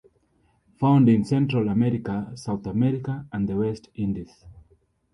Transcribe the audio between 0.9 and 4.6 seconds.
in Central America, South America and the West Indies.